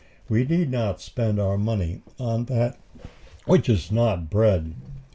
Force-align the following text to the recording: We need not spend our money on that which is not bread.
We 0.27 0.45
need 0.45 0.71
not 0.71 0.99
spend 0.99 1.39
our 1.39 1.59
money 1.59 2.01
on 2.17 2.45
that 2.45 2.79
which 3.45 3.69
is 3.69 3.91
not 3.91 4.31
bread. 4.31 4.73